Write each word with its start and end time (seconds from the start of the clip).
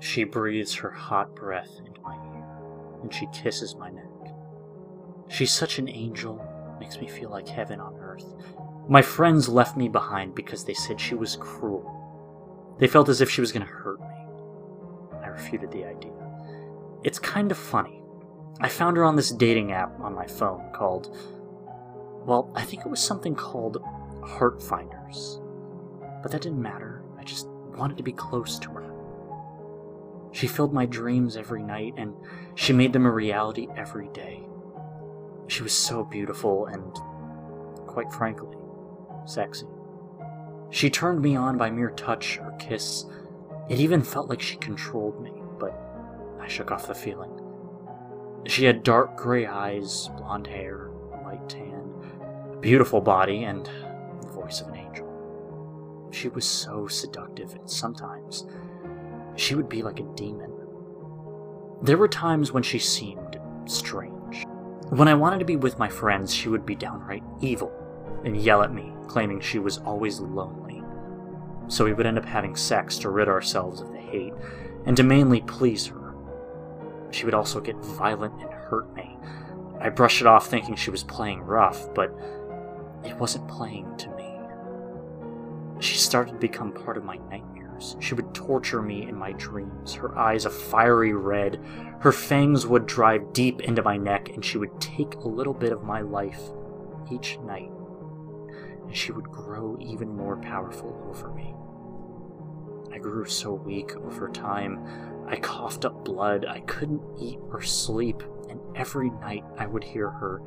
She 0.00 0.24
breathes 0.24 0.74
her 0.76 0.90
hot 0.90 1.36
breath 1.36 1.70
into 1.84 2.00
my 2.00 2.14
ear, 2.14 3.00
and 3.02 3.12
she 3.12 3.26
kisses 3.32 3.76
my 3.76 3.90
neck. 3.90 4.04
She's 5.28 5.52
such 5.52 5.78
an 5.78 5.88
angel, 5.88 6.44
makes 6.80 6.98
me 6.98 7.06
feel 7.06 7.30
like 7.30 7.46
heaven 7.46 7.80
on 7.80 7.94
earth. 8.00 8.24
My 8.88 9.02
friends 9.02 9.48
left 9.48 9.76
me 9.76 9.88
behind 9.88 10.34
because 10.34 10.64
they 10.64 10.74
said 10.74 10.98
she 11.00 11.14
was 11.14 11.36
cruel. 11.36 12.76
They 12.80 12.88
felt 12.88 13.08
as 13.10 13.20
if 13.20 13.30
she 13.30 13.42
was 13.42 13.52
going 13.52 13.64
to 13.64 13.72
hurt 13.72 14.00
me. 14.00 14.06
I 15.22 15.28
refuted 15.28 15.70
the 15.70 15.84
idea. 15.84 16.12
It's 17.04 17.18
kind 17.18 17.50
of 17.50 17.58
funny. 17.58 18.02
I 18.60 18.68
found 18.68 18.96
her 18.96 19.04
on 19.04 19.16
this 19.16 19.30
dating 19.30 19.72
app 19.72 20.00
on 20.00 20.14
my 20.14 20.26
phone 20.26 20.72
called. 20.72 21.16
Well, 22.26 22.50
I 22.56 22.62
think 22.62 22.84
it 22.84 22.90
was 22.90 23.00
something 23.00 23.34
called 23.34 23.82
Heart 24.24 24.62
Finders. 24.62 25.40
But 26.22 26.32
that 26.32 26.42
didn't 26.42 26.60
matter. 26.60 27.02
I 27.18 27.24
just 27.24 27.46
wanted 27.48 27.96
to 27.98 28.02
be 28.02 28.12
close 28.12 28.58
to 28.58 28.70
her. 28.70 28.89
She 30.32 30.46
filled 30.46 30.72
my 30.72 30.86
dreams 30.86 31.36
every 31.36 31.62
night, 31.62 31.94
and 31.96 32.14
she 32.54 32.72
made 32.72 32.92
them 32.92 33.06
a 33.06 33.10
reality 33.10 33.68
every 33.76 34.08
day. 34.08 34.46
She 35.48 35.62
was 35.62 35.72
so 35.72 36.04
beautiful 36.04 36.66
and, 36.66 36.94
quite 37.86 38.12
frankly, 38.12 38.56
sexy. 39.26 39.66
She 40.70 40.88
turned 40.88 41.20
me 41.20 41.34
on 41.34 41.58
by 41.58 41.70
mere 41.70 41.90
touch 41.90 42.38
or 42.38 42.52
kiss. 42.58 43.04
It 43.68 43.80
even 43.80 44.02
felt 44.02 44.28
like 44.28 44.40
she 44.40 44.56
controlled 44.56 45.20
me, 45.20 45.32
but 45.58 45.76
I 46.40 46.46
shook 46.46 46.70
off 46.70 46.86
the 46.86 46.94
feeling. 46.94 47.32
She 48.46 48.64
had 48.64 48.84
dark 48.84 49.16
gray 49.16 49.46
eyes, 49.46 50.08
blonde 50.16 50.46
hair, 50.46 50.90
light 51.24 51.48
tan, 51.48 51.92
a 52.52 52.56
beautiful 52.56 53.00
body, 53.00 53.44
and 53.44 53.68
the 54.22 54.28
voice 54.28 54.60
of 54.60 54.68
an 54.68 54.76
angel. 54.76 56.08
She 56.12 56.28
was 56.28 56.44
so 56.44 56.86
seductive, 56.86 57.52
and 57.54 57.68
sometimes 57.68 58.46
she 59.40 59.54
would 59.54 59.70
be 59.70 59.82
like 59.82 59.98
a 60.00 60.14
demon. 60.16 60.52
There 61.82 61.96
were 61.96 62.08
times 62.08 62.52
when 62.52 62.62
she 62.62 62.78
seemed 62.78 63.40
strange. 63.64 64.44
When 64.90 65.08
I 65.08 65.14
wanted 65.14 65.38
to 65.38 65.46
be 65.46 65.56
with 65.56 65.78
my 65.78 65.88
friends, 65.88 66.34
she 66.34 66.50
would 66.50 66.66
be 66.66 66.74
downright 66.74 67.22
evil 67.40 67.72
and 68.22 68.36
yell 68.36 68.62
at 68.62 68.74
me, 68.74 68.92
claiming 69.08 69.40
she 69.40 69.58
was 69.58 69.78
always 69.78 70.20
lonely. 70.20 70.82
So 71.68 71.86
we 71.86 71.94
would 71.94 72.04
end 72.04 72.18
up 72.18 72.26
having 72.26 72.54
sex 72.54 72.98
to 72.98 73.08
rid 73.08 73.28
ourselves 73.28 73.80
of 73.80 73.90
the 73.92 73.98
hate 73.98 74.34
and 74.84 74.94
to 74.98 75.02
mainly 75.02 75.40
please 75.40 75.86
her. 75.86 76.14
She 77.10 77.24
would 77.24 77.34
also 77.34 77.60
get 77.60 77.76
violent 77.76 78.34
and 78.42 78.52
hurt 78.52 78.94
me. 78.94 79.16
I 79.80 79.88
brushed 79.88 80.20
it 80.20 80.26
off 80.26 80.48
thinking 80.48 80.74
she 80.74 80.90
was 80.90 81.02
playing 81.02 81.40
rough, 81.40 81.94
but 81.94 82.10
it 83.04 83.16
wasn't 83.16 83.48
playing 83.48 83.96
to 83.96 84.10
me. 84.16 84.38
She 85.80 85.96
started 85.96 86.32
to 86.32 86.38
become 86.38 86.72
part 86.72 86.98
of 86.98 87.04
my 87.04 87.16
She 87.98 88.14
would 88.14 88.34
torture 88.34 88.82
me 88.82 89.08
in 89.08 89.14
my 89.14 89.32
dreams, 89.32 89.94
her 89.94 90.16
eyes 90.18 90.44
a 90.44 90.50
fiery 90.50 91.12
red. 91.12 91.60
Her 92.00 92.12
fangs 92.12 92.66
would 92.66 92.86
drive 92.86 93.32
deep 93.32 93.60
into 93.60 93.82
my 93.82 93.96
neck, 93.96 94.30
and 94.30 94.44
she 94.44 94.58
would 94.58 94.80
take 94.80 95.14
a 95.14 95.28
little 95.28 95.54
bit 95.54 95.72
of 95.72 95.82
my 95.82 96.00
life 96.00 96.40
each 97.10 97.38
night. 97.40 97.70
And 98.82 98.96
she 98.96 99.12
would 99.12 99.30
grow 99.30 99.76
even 99.80 100.08
more 100.08 100.36
powerful 100.36 101.06
over 101.08 101.32
me. 101.32 101.54
I 102.92 102.98
grew 102.98 103.24
so 103.24 103.52
weak 103.52 103.96
over 103.96 104.28
time. 104.28 104.84
I 105.28 105.36
coughed 105.36 105.84
up 105.84 106.04
blood. 106.04 106.44
I 106.44 106.60
couldn't 106.60 107.02
eat 107.20 107.38
or 107.50 107.62
sleep, 107.62 108.22
and 108.48 108.60
every 108.74 109.10
night 109.10 109.44
I 109.58 109.66
would 109.66 109.84
hear 109.84 110.10
her, 110.10 110.42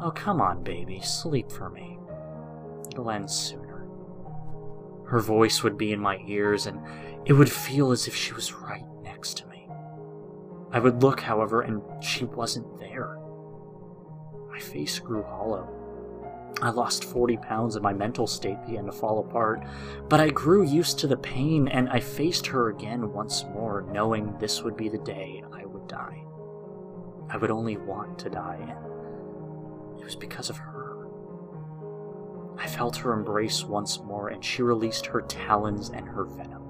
Oh, 0.00 0.12
come 0.12 0.40
on, 0.40 0.62
baby, 0.62 1.00
sleep 1.00 1.50
for 1.50 1.70
me. 1.70 1.98
It'll 2.92 3.10
end 3.10 3.28
sooner. 3.28 3.67
Her 5.08 5.20
voice 5.20 5.62
would 5.62 5.78
be 5.78 5.92
in 5.92 6.00
my 6.00 6.22
ears, 6.26 6.66
and 6.66 6.80
it 7.24 7.32
would 7.32 7.50
feel 7.50 7.92
as 7.92 8.06
if 8.06 8.14
she 8.14 8.32
was 8.32 8.52
right 8.52 8.84
next 9.02 9.38
to 9.38 9.46
me. 9.46 9.68
I 10.70 10.78
would 10.78 11.02
look, 11.02 11.20
however, 11.20 11.62
and 11.62 11.82
she 12.02 12.24
wasn't 12.24 12.78
there. 12.78 13.18
My 14.50 14.58
face 14.58 14.98
grew 14.98 15.22
hollow. 15.22 15.74
I 16.60 16.70
lost 16.70 17.04
40 17.04 17.36
pounds 17.36 17.76
and 17.76 17.82
my 17.84 17.92
mental 17.92 18.26
state 18.26 18.58
began 18.66 18.86
to 18.86 18.92
fall 18.92 19.20
apart, 19.20 19.64
but 20.08 20.18
I 20.20 20.30
grew 20.30 20.64
used 20.64 20.98
to 20.98 21.06
the 21.06 21.16
pain 21.16 21.68
and 21.68 21.88
I 21.88 22.00
faced 22.00 22.46
her 22.48 22.70
again 22.70 23.12
once 23.12 23.44
more, 23.44 23.86
knowing 23.92 24.36
this 24.38 24.62
would 24.62 24.76
be 24.76 24.88
the 24.88 24.98
day 24.98 25.44
I 25.52 25.64
would 25.64 25.86
die. 25.86 26.24
I 27.30 27.36
would 27.36 27.50
only 27.50 27.76
want 27.76 28.18
to 28.20 28.30
die, 28.30 28.58
and 28.60 30.00
it 30.00 30.04
was 30.04 30.16
because 30.16 30.50
of 30.50 30.56
her. 30.56 30.87
Felt 32.78 32.96
her 32.98 33.12
embrace 33.12 33.64
once 33.64 34.00
more, 34.04 34.28
and 34.28 34.44
she 34.44 34.62
released 34.62 35.06
her 35.06 35.22
talons 35.22 35.90
and 35.90 36.06
her 36.06 36.22
venom. 36.22 36.62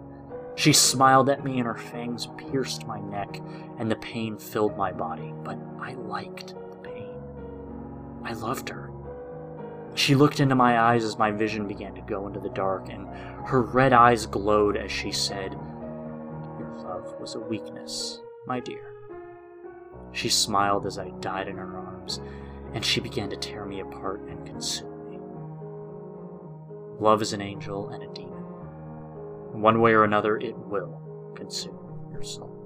She 0.54 0.72
smiled 0.72 1.28
at 1.28 1.44
me, 1.44 1.58
and 1.58 1.66
her 1.66 1.74
fangs 1.74 2.28
pierced 2.38 2.86
my 2.86 2.98
neck, 2.98 3.42
and 3.76 3.90
the 3.90 3.96
pain 3.96 4.38
filled 4.38 4.74
my 4.74 4.90
body, 4.90 5.34
but 5.44 5.58
I 5.78 5.92
liked 5.92 6.54
the 6.70 6.76
pain. 6.78 7.14
I 8.24 8.32
loved 8.32 8.70
her. 8.70 8.90
She 9.92 10.14
looked 10.14 10.40
into 10.40 10.54
my 10.54 10.80
eyes 10.80 11.04
as 11.04 11.18
my 11.18 11.30
vision 11.30 11.68
began 11.68 11.94
to 11.94 12.00
go 12.00 12.26
into 12.26 12.40
the 12.40 12.48
dark, 12.48 12.88
and 12.88 13.06
her 13.46 13.60
red 13.60 13.92
eyes 13.92 14.24
glowed 14.24 14.78
as 14.78 14.90
she 14.90 15.12
said, 15.12 15.52
Your 16.58 16.74
love 16.84 17.20
was 17.20 17.34
a 17.34 17.40
weakness, 17.40 18.22
my 18.46 18.60
dear. 18.60 18.94
She 20.12 20.30
smiled 20.30 20.86
as 20.86 20.98
I 20.98 21.10
died 21.20 21.48
in 21.48 21.58
her 21.58 21.76
arms, 21.76 22.22
and 22.72 22.82
she 22.82 22.98
began 22.98 23.28
to 23.28 23.36
tear 23.36 23.66
me 23.66 23.80
apart 23.80 24.22
and 24.22 24.46
consume. 24.46 24.97
Love 27.00 27.22
is 27.22 27.32
an 27.32 27.40
angel 27.40 27.90
and 27.90 28.02
a 28.02 28.12
demon. 28.12 28.42
One 29.52 29.80
way 29.80 29.92
or 29.92 30.04
another, 30.04 30.36
it 30.36 30.56
will 30.58 31.00
consume 31.36 32.08
your 32.12 32.22
soul. 32.22 32.57